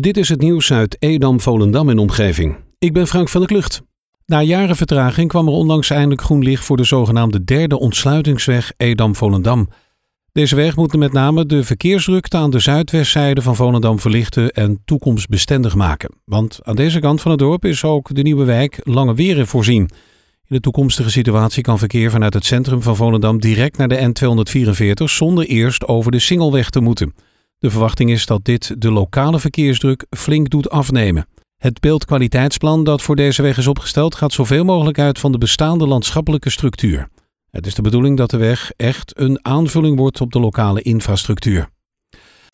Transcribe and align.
Dit 0.00 0.16
is 0.16 0.28
het 0.28 0.40
nieuws 0.40 0.72
uit 0.72 0.96
Edam, 0.98 1.40
Volendam 1.40 1.88
en 1.88 1.98
omgeving. 1.98 2.56
Ik 2.78 2.92
ben 2.92 3.06
Frank 3.06 3.28
van 3.28 3.40
der 3.40 3.50
Klucht. 3.50 3.82
Na 4.26 4.42
jaren 4.42 4.76
vertraging 4.76 5.28
kwam 5.28 5.46
er 5.46 5.52
onlangs 5.52 5.90
eindelijk 5.90 6.22
groen 6.22 6.42
licht 6.42 6.64
voor 6.64 6.76
de 6.76 6.84
zogenaamde 6.84 7.44
derde 7.44 7.78
ontsluitingsweg 7.78 8.72
Edam-Volendam. 8.76 9.68
Deze 10.32 10.56
weg 10.56 10.76
moet 10.76 10.96
met 10.96 11.12
name 11.12 11.46
de 11.46 11.64
verkeersdrukte 11.64 12.36
aan 12.36 12.50
de 12.50 12.58
zuidwestzijde 12.58 13.42
van 13.42 13.56
Volendam 13.56 13.98
verlichten 13.98 14.50
en 14.50 14.82
toekomstbestendig 14.84 15.74
maken. 15.74 16.14
Want 16.24 16.58
aan 16.62 16.76
deze 16.76 16.98
kant 16.98 17.20
van 17.20 17.30
het 17.30 17.40
dorp 17.40 17.64
is 17.64 17.84
ook 17.84 18.14
de 18.14 18.22
nieuwe 18.22 18.44
wijk 18.44 18.80
Lange 18.82 19.14
Weren 19.14 19.46
voorzien. 19.46 19.82
In 20.46 20.56
de 20.56 20.60
toekomstige 20.60 21.10
situatie 21.10 21.62
kan 21.62 21.78
verkeer 21.78 22.10
vanuit 22.10 22.34
het 22.34 22.44
centrum 22.44 22.82
van 22.82 22.96
Volendam 22.96 23.40
direct 23.40 23.76
naar 23.76 23.88
de 23.88 24.12
N244 24.12 25.04
zonder 25.04 25.46
eerst 25.46 25.86
over 25.86 26.10
de 26.10 26.18
Singelweg 26.18 26.70
te 26.70 26.80
moeten. 26.80 27.14
De 27.62 27.70
verwachting 27.70 28.10
is 28.10 28.26
dat 28.26 28.44
dit 28.44 28.74
de 28.78 28.90
lokale 28.90 29.38
verkeersdruk 29.38 30.06
flink 30.10 30.50
doet 30.50 30.70
afnemen. 30.70 31.26
Het 31.56 31.80
beeldkwaliteitsplan 31.80 32.84
dat 32.84 33.02
voor 33.02 33.16
deze 33.16 33.42
weg 33.42 33.58
is 33.58 33.66
opgesteld 33.66 34.14
gaat 34.14 34.32
zoveel 34.32 34.64
mogelijk 34.64 34.98
uit 34.98 35.18
van 35.18 35.32
de 35.32 35.38
bestaande 35.38 35.86
landschappelijke 35.86 36.50
structuur. 36.50 37.08
Het 37.50 37.66
is 37.66 37.74
de 37.74 37.82
bedoeling 37.82 38.16
dat 38.16 38.30
de 38.30 38.36
weg 38.36 38.72
echt 38.76 39.18
een 39.18 39.38
aanvulling 39.42 39.96
wordt 39.96 40.20
op 40.20 40.32
de 40.32 40.40
lokale 40.40 40.82
infrastructuur. 40.82 41.68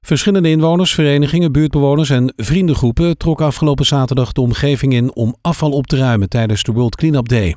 Verschillende 0.00 0.50
inwoners, 0.50 0.94
verenigingen, 0.94 1.52
buurtbewoners 1.52 2.10
en 2.10 2.32
vriendengroepen 2.36 3.16
trokken 3.16 3.46
afgelopen 3.46 3.86
zaterdag 3.86 4.32
de 4.32 4.40
omgeving 4.40 4.92
in 4.92 5.14
om 5.14 5.36
afval 5.40 5.70
op 5.70 5.86
te 5.86 5.96
ruimen 5.96 6.28
tijdens 6.28 6.62
de 6.62 6.72
World 6.72 6.96
Cleanup 6.96 7.28
Day. 7.28 7.56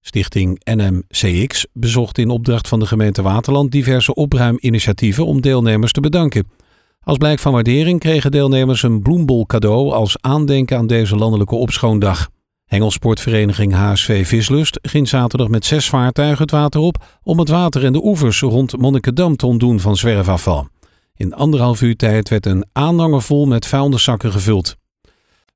Stichting 0.00 0.60
NMCX 0.64 1.66
bezocht 1.72 2.18
in 2.18 2.30
opdracht 2.30 2.68
van 2.68 2.78
de 2.78 2.86
gemeente 2.86 3.22
Waterland 3.22 3.70
diverse 3.70 4.14
opruiminitiatieven 4.14 5.26
om 5.26 5.40
deelnemers 5.40 5.92
te 5.92 6.00
bedanken. 6.00 6.62
Als 7.04 7.18
blijk 7.18 7.38
van 7.38 7.52
waardering 7.52 8.00
kregen 8.00 8.30
deelnemers 8.30 8.82
een 8.82 9.02
bloembol 9.02 9.46
cadeau 9.46 9.92
als 9.92 10.16
aandenken 10.20 10.76
aan 10.76 10.86
deze 10.86 11.16
landelijke 11.16 11.54
opschoondag. 11.54 12.28
Hengelsportvereniging 12.64 13.74
HSV 13.74 14.26
Vislust 14.26 14.78
ging 14.82 15.08
zaterdag 15.08 15.48
met 15.48 15.64
zes 15.64 15.88
vaartuigen 15.88 16.42
het 16.42 16.50
water 16.50 16.80
op 16.80 17.04
om 17.22 17.38
het 17.38 17.48
water 17.48 17.84
en 17.84 17.92
de 17.92 18.04
oevers 18.04 18.40
rond 18.40 18.76
Monnikendam 18.76 19.36
te 19.36 19.46
ontdoen 19.46 19.80
van 19.80 19.96
zwerfafval. 19.96 20.68
In 21.16 21.34
anderhalf 21.34 21.82
uur 21.82 21.96
tijd 21.96 22.28
werd 22.28 22.46
een 22.46 22.64
aanhanger 22.72 23.22
vol 23.22 23.46
met 23.46 23.66
vuilniszakken 23.66 24.32
gevuld. 24.32 24.76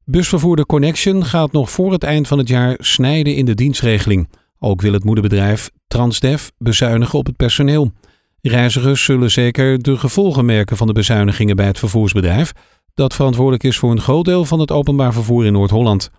Busvervoerder 0.04 0.66
Connection 0.66 1.24
gaat 1.24 1.52
nog 1.52 1.70
voor 1.70 1.92
het 1.92 2.02
eind 2.02 2.28
van 2.28 2.38
het 2.38 2.48
jaar 2.48 2.76
snijden 2.78 3.34
in 3.34 3.44
de 3.44 3.54
dienstregeling. 3.54 4.28
Ook 4.58 4.80
wil 4.80 4.92
het 4.92 5.04
moederbedrijf 5.04 5.70
Transdev 5.86 6.48
bezuinigen 6.58 7.19
op 7.19 7.26
het 7.26 7.36
personeel. 7.36 7.92
Reizigers 8.41 9.05
zullen 9.05 9.31
zeker 9.31 9.83
de 9.83 9.97
gevolgen 9.97 10.44
merken 10.44 10.77
van 10.77 10.86
de 10.86 10.92
bezuinigingen 10.92 11.56
bij 11.56 11.67
het 11.67 11.78
vervoersbedrijf, 11.78 12.53
dat 12.94 13.14
verantwoordelijk 13.14 13.62
is 13.62 13.78
voor 13.78 13.91
een 13.91 14.00
groot 14.00 14.25
deel 14.25 14.44
van 14.44 14.61
het 14.61 14.70
openbaar 14.70 15.12
vervoer 15.12 15.44
in 15.44 15.53
Noord-Holland. 15.53 16.11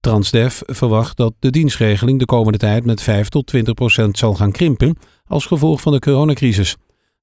Transdev 0.00 0.60
verwacht 0.66 1.16
dat 1.16 1.34
de 1.38 1.50
dienstregeling 1.50 2.18
de 2.18 2.24
komende 2.24 2.58
tijd 2.58 2.84
met 2.84 3.02
5 3.02 3.28
tot 3.28 3.46
20 3.46 3.74
procent 3.74 4.18
zal 4.18 4.34
gaan 4.34 4.52
krimpen 4.52 4.96
als 5.26 5.46
gevolg 5.46 5.80
van 5.80 5.92
de 5.92 5.98
coronacrisis. 5.98 6.76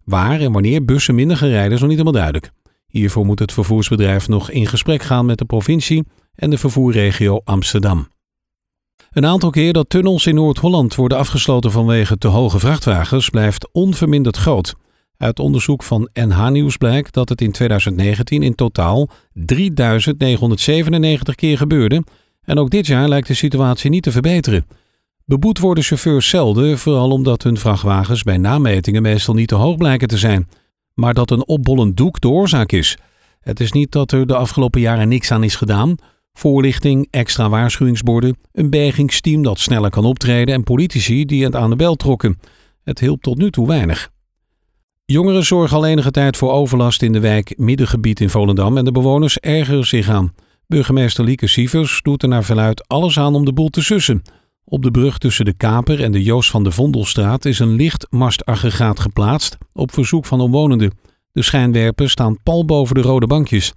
Waar 0.03 0.39
en 0.39 0.52
wanneer 0.52 0.86
bussen 0.86 1.16
minder 1.16 1.38
gaan 1.38 1.50
rijden 1.50 1.72
is 1.72 1.80
nog 1.80 1.89
niet 1.89 1.97
helemaal 1.97 2.22
duidelijk. 2.22 2.52
Hiervoor 2.88 3.25
moet 3.25 3.39
het 3.39 3.52
vervoersbedrijf 3.52 4.28
nog 4.28 4.50
in 4.50 4.67
gesprek 4.67 5.02
gaan 5.02 5.25
met 5.25 5.38
de 5.38 5.45
provincie 5.45 6.03
en 6.36 6.50
de 6.50 6.58
vervoerregio 6.58 7.42
Amsterdam. 7.44 8.08
Een 9.11 9.25
aantal 9.25 9.49
keer 9.49 9.73
dat 9.73 9.89
tunnels 9.89 10.25
in 10.25 10.35
Noord-Holland 10.35 10.95
worden 10.95 11.17
afgesloten 11.17 11.71
vanwege 11.71 12.17
te 12.17 12.27
hoge 12.27 12.59
vrachtwagens 12.59 13.29
blijft 13.29 13.69
onverminderd 13.71 14.37
groot. 14.37 14.73
Uit 15.17 15.39
onderzoek 15.39 15.83
van 15.83 16.09
NH 16.13 16.49
Nieuws 16.49 16.77
blijkt 16.77 17.13
dat 17.13 17.29
het 17.29 17.41
in 17.41 17.51
2019 17.51 18.43
in 18.43 18.55
totaal 18.55 19.09
3997 19.33 21.35
keer 21.35 21.57
gebeurde 21.57 22.03
en 22.41 22.59
ook 22.59 22.69
dit 22.69 22.87
jaar 22.87 23.07
lijkt 23.07 23.27
de 23.27 23.33
situatie 23.33 23.89
niet 23.89 24.03
te 24.03 24.11
verbeteren. 24.11 24.65
Beboet 25.25 25.59
worden 25.59 25.83
chauffeurs 25.83 26.29
zelden, 26.29 26.77
vooral 26.77 27.11
omdat 27.11 27.43
hun 27.43 27.57
vrachtwagens 27.57 28.23
bij 28.23 28.38
nametingen 28.38 29.01
meestal 29.01 29.33
niet 29.33 29.47
te 29.47 29.55
hoog 29.55 29.77
blijken 29.77 30.07
te 30.07 30.17
zijn, 30.17 30.50
maar 30.94 31.13
dat 31.13 31.31
een 31.31 31.47
opbollend 31.47 31.97
doek 31.97 32.21
de 32.21 32.29
oorzaak 32.29 32.71
is. 32.71 32.97
Het 33.41 33.59
is 33.59 33.71
niet 33.71 33.91
dat 33.91 34.11
er 34.11 34.27
de 34.27 34.35
afgelopen 34.35 34.81
jaren 34.81 35.07
niks 35.07 35.31
aan 35.31 35.44
is 35.44 35.55
gedaan. 35.55 35.95
Voorlichting, 36.34 37.08
extra 37.09 37.50
waarschuwingsborden, 37.50 38.38
een 38.52 38.69
bergingsteam 38.69 39.44
dat 39.44 39.59
sneller 39.59 39.90
kan 39.90 40.06
optreden 40.06 40.56
en 40.56 40.64
politici 40.64 41.25
die 41.25 41.44
het 41.44 41.56
aan 41.56 41.69
de 41.69 41.75
bel 41.75 41.96
trokken. 41.96 42.40
Het 42.84 43.00
hielp 43.00 43.22
tot 43.22 43.38
nu 43.38 43.52
toe 43.52 43.68
weinig. 43.68 44.12
Jongeren 45.06 45.44
zorgen 45.46 45.78
al 45.78 45.86
enige 45.86 46.12
tijd 46.12 46.38
voor 46.38 46.52
overlast 46.52 47.02
in 47.02 47.12
de 47.12 47.19
wijk 47.19 47.58
Middengebied 47.58 48.19
in 48.19 48.30
Volendam 48.30 48.78
en 48.78 48.86
de 48.86 48.92
bewoners 48.92 49.38
ergeren 49.38 49.86
zich 49.86 50.09
aan. 50.09 50.34
Burgemeester 50.68 51.24
Lieke 51.24 51.47
Sievers 51.47 52.00
doet 52.02 52.24
er 52.24 52.30
naar 52.30 52.44
verluid 52.44 52.88
alles 52.88 53.19
aan 53.19 53.36
om 53.36 53.46
de 53.46 53.53
boel 53.53 53.69
te 53.69 53.84
sussen. 53.84 54.22
Op 54.66 54.84
de 54.84 54.92
brug 54.92 55.18
tussen 55.18 55.46
de 55.46 55.53
Kaper 55.53 56.03
en 56.03 56.12
de 56.12 56.24
Joost 56.24 56.50
van 56.50 56.63
de 56.63 56.72
Vondelstraat 56.72 57.46
is 57.46 57.59
een 57.59 57.75
lichtmastaggregaat 57.75 59.00
geplaatst 59.00 59.58
op 59.74 59.94
verzoek 59.94 60.25
van 60.25 60.42
omwonenden. 60.42 60.92
De 61.31 61.42
schijnwerpers 61.42 62.12
staan 62.12 62.44
pal 62.44 62.66
boven 62.66 62.96
de 62.96 63.02
rode 63.02 63.28
bankjes. 63.28 63.74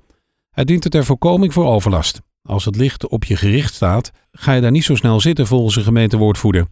Hij 0.50 0.64
dient 0.64 0.84
er 0.84 0.90
ter 0.90 1.04
voorkoming 1.04 1.52
voor 1.52 1.66
overlast. 1.66 2.20
Als 2.48 2.64
het 2.64 2.76
licht 2.76 3.08
op 3.08 3.24
je 3.24 3.36
gericht 3.36 3.74
staat, 3.74 4.10
ga 4.32 4.52
je 4.52 4.60
daar 4.60 4.70
niet 4.70 4.84
zo 4.84 4.94
snel 4.94 5.20
zitten 5.20 5.46
volgens 5.46 5.74
de 5.74 5.82
gemeentewoordvoerder. 5.82 6.66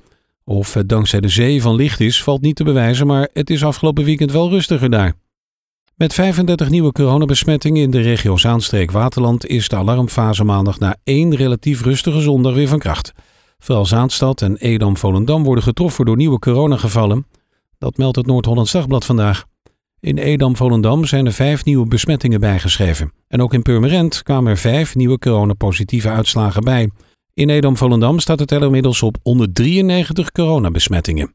Of 0.45 0.75
het 0.75 0.89
dankzij 0.89 1.21
de 1.21 1.29
zee 1.29 1.63
van 1.63 1.75
licht 1.75 2.01
is, 2.01 2.23
valt 2.23 2.41
niet 2.41 2.57
te 2.57 2.65
bewijzen, 2.65 3.07
maar 3.07 3.29
het 3.33 3.51
is 3.51 3.65
afgelopen 3.65 4.05
weekend 4.05 4.33
wel 4.33 4.51
rustiger 4.51 4.91
daar. 4.91 5.15
Met 5.95 6.15
35 6.15 6.71
nieuwe 6.71 6.93
coronabesmettingen 6.93 7.83
in 7.83 7.91
de 7.91 8.01
regio 8.01 8.37
Zaanstreek-Waterland 8.37 9.47
is 9.47 9.69
de 9.69 9.77
alarmfase 9.77 10.45
maandag 10.45 10.79
na 10.79 10.97
één 11.05 11.35
relatief 11.35 11.83
rustige 11.83 12.21
zondag 12.21 12.55
weer 12.55 12.69
van 12.69 12.79
kracht. 12.79 13.13
Vooral 13.59 13.87
Zaanstad 13.87 14.43
en 14.43 14.57
Edam-Volendam 14.57 15.45
worden 15.45 15.65
getroffen 15.65 16.05
door 16.05 16.17
nieuwe 16.17 16.39
coronagevallen. 16.39 17.27
Dat 17.79 17.97
meldt 17.97 18.17
het 18.17 18.27
Noord-Hollands 18.27 18.73
Dagblad 18.73 19.05
vandaag. 19.05 19.45
In 20.03 20.19
Edam-Volendam 20.19 21.05
zijn 21.05 21.27
er 21.27 21.33
vijf 21.33 21.65
nieuwe 21.65 21.87
besmettingen 21.87 22.41
bijgeschreven. 22.41 23.13
En 23.29 23.43
ook 23.43 23.55
in 23.55 23.63
Purmerend 23.63 24.23
kwamen 24.23 24.51
er 24.51 24.59
vijf 24.59 24.95
nieuwe 24.95 25.19
coronapositieve 25.19 26.09
uitslagen 26.09 26.65
bij. 26.65 26.91
In 27.35 27.51
Edam-Volendam 27.51 28.19
staat 28.19 28.39
het 28.39 28.49
teller 28.49 28.67
inmiddels 28.67 29.03
op 29.03 29.17
193 29.23 30.33
coronabesmettingen. 30.33 31.35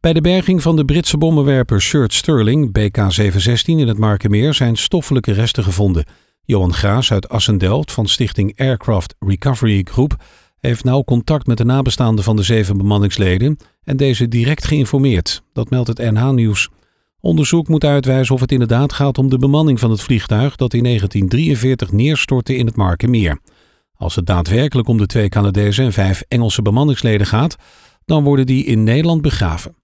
Bij 0.00 0.12
de 0.12 0.20
berging 0.20 0.62
van 0.62 0.76
de 0.76 0.84
Britse 0.84 1.18
bommenwerper 1.18 1.80
Shirt 1.80 2.14
Sterling, 2.14 2.78
BK-716 2.78 3.64
in 3.64 3.88
het 3.88 3.98
Markenmeer, 3.98 4.54
zijn 4.54 4.76
stoffelijke 4.76 5.32
resten 5.32 5.64
gevonden. 5.64 6.04
Johan 6.42 6.74
Graas 6.74 7.12
uit 7.12 7.28
Assendelft 7.28 7.92
van 7.92 8.06
stichting 8.06 8.58
Aircraft 8.58 9.14
Recovery 9.18 9.86
Group 9.90 10.16
heeft 10.58 10.84
nauw 10.84 11.04
contact 11.04 11.46
met 11.46 11.56
de 11.56 11.64
nabestaanden 11.64 12.24
van 12.24 12.36
de 12.36 12.42
zeven 12.42 12.76
bemanningsleden 12.76 13.56
en 13.84 13.96
deze 13.96 14.28
direct 14.28 14.64
geïnformeerd. 14.66 15.42
Dat 15.52 15.70
meldt 15.70 15.88
het 15.88 15.98
NH 15.98 16.30
Nieuws. 16.30 16.68
Onderzoek 17.20 17.68
moet 17.68 17.84
uitwijzen 17.84 18.34
of 18.34 18.40
het 18.40 18.52
inderdaad 18.52 18.92
gaat 18.92 19.18
om 19.18 19.28
de 19.28 19.38
bemanning 19.38 19.80
van 19.80 19.90
het 19.90 20.02
vliegtuig 20.02 20.56
dat 20.56 20.74
in 20.74 20.82
1943 20.82 21.92
neerstortte 21.92 22.56
in 22.56 22.66
het 22.66 22.76
Markenmeer. 22.76 23.38
Als 23.92 24.16
het 24.16 24.26
daadwerkelijk 24.26 24.88
om 24.88 24.98
de 24.98 25.06
twee 25.06 25.28
Canadezen 25.28 25.84
en 25.84 25.92
vijf 25.92 26.22
Engelse 26.28 26.62
bemanningsleden 26.62 27.26
gaat, 27.26 27.56
dan 28.04 28.24
worden 28.24 28.46
die 28.46 28.64
in 28.64 28.84
Nederland 28.84 29.22
begraven. 29.22 29.76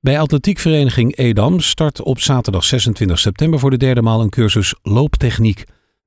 Bij 0.00 0.20
atletiekvereniging 0.20 1.16
Edam 1.16 1.60
start 1.60 2.02
op 2.02 2.20
zaterdag 2.20 2.64
26 2.64 3.18
september 3.18 3.58
voor 3.58 3.70
de 3.70 3.76
derde 3.76 4.02
maal 4.02 4.20
een 4.20 4.28
cursus 4.28 4.74
looptechniek. 4.82 5.64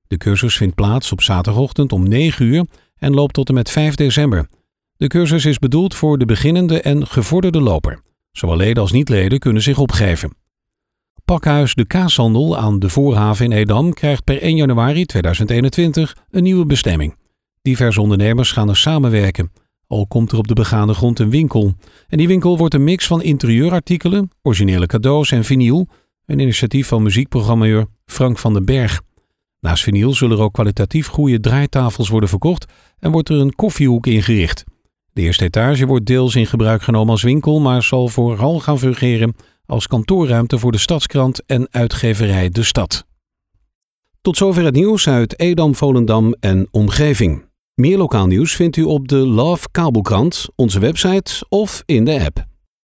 De 0.08 0.18
cursus 0.18 0.58
vindt 0.58 0.76
plaats 0.76 1.12
op 1.12 1.22
zaterdagochtend 1.22 1.92
om 1.92 2.08
9 2.08 2.46
uur 2.46 2.66
en 2.98 3.14
loopt 3.14 3.34
tot 3.34 3.48
en 3.50 3.54
met 3.54 3.70
5 3.70 3.96
december. 3.96 4.48
De 4.98 5.08
cursus 5.08 5.46
is 5.46 5.60
bedoeld 5.60 5.96
voor 5.96 6.18
de 6.18 6.26
beginnende 6.26 6.82
en 6.82 7.08
gevorderde 7.08 7.62
loper. 7.62 8.02
Zowel 8.32 8.58
leden 8.58 8.82
als 8.82 8.92
niet-leden 8.92 9.40
kunnen 9.40 9.62
zich 9.62 9.78
opgeven. 9.78 10.32
Pakhuis 11.28 11.76
De 11.76 11.86
Kaashandel 11.86 12.58
aan 12.58 12.80
de 12.80 12.90
Voorhaven 12.90 13.46
in 13.46 13.52
Edam 13.52 13.94
krijgt 13.94 14.24
per 14.24 14.42
1 14.42 14.56
januari 14.56 15.06
2021 15.06 16.16
een 16.32 16.44
nieuwe 16.44 16.66
bestemming. 16.66 17.16
Diverse 17.62 18.02
ondernemers 18.02 18.52
gaan 18.52 18.70
er 18.70 18.78
samenwerken. 18.78 19.52
Al 19.88 20.08
komt 20.08 20.32
er 20.32 20.38
op 20.38 20.48
de 20.48 20.54
begane 20.54 20.94
grond 20.94 21.20
een 21.20 21.30
winkel. 21.30 21.74
En 22.08 22.18
die 22.18 22.28
winkel 22.28 22.58
wordt 22.58 22.74
een 22.74 22.84
mix 22.84 23.08
van 23.08 23.22
interieurartikelen, 23.22 24.30
originele 24.42 24.86
cadeaus 24.86 25.32
en 25.32 25.44
vinyl. 25.44 25.88
Een 26.26 26.40
initiatief 26.40 26.88
van 26.88 27.04
muziekprogrammeur 27.04 27.86
Frank 28.06 28.38
van 28.38 28.54
den 28.54 28.66
Berg. 28.66 29.02
Naast 29.60 29.84
vinyl 29.84 30.14
zullen 30.14 30.38
er 30.38 30.44
ook 30.44 30.54
kwalitatief 30.54 31.08
goede 31.08 31.40
draaitafels 31.40 32.10
worden 32.10 32.30
verkocht 32.30 32.66
en 33.00 33.12
wordt 33.12 33.30
er 33.30 33.40
een 33.40 33.56
koffiehoek 33.56 34.08
ingericht. 34.08 34.64
De 35.14 35.22
eerste 35.22 35.44
etage 35.44 35.86
wordt 35.86 36.06
deels 36.06 36.36
in 36.36 36.48
gebruik 36.48 36.82
genomen 36.82 37.10
als 37.10 37.24
winkel, 37.24 37.60
maar 37.60 37.84
zal 37.84 38.08
vooral 38.08 38.60
gaan 38.60 38.80
fungeren 38.80 39.36
als 39.68 39.88
kantoorruimte 39.88 40.60
voor 40.60 40.72
de 40.72 40.78
Stadskrant 40.78 41.46
en 41.46 41.68
uitgeverij 41.72 42.50
De 42.50 42.64
Stad. 42.64 43.06
Tot 44.22 44.38
zover 44.38 44.64
het 44.64 44.76
nieuws 44.76 45.08
uit 45.08 45.40
Edam, 45.40 45.76
Volendam 45.76 46.36
en 46.40 46.68
omgeving. 46.72 47.46
Meer 47.74 47.98
lokaal 47.98 48.28
nieuws 48.28 48.56
vindt 48.56 48.78
u 48.78 48.84
op 48.84 49.08
de 49.08 49.16
Love 49.16 49.68
Kabelkrant, 49.72 50.48
onze 50.56 50.80
website 50.80 51.46
of 51.50 51.84
in 51.86 52.06
de 52.06 52.24
app. 52.26 52.47